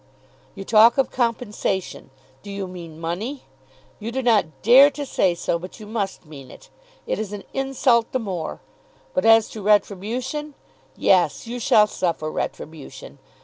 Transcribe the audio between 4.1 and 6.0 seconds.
do not dare to say so, but you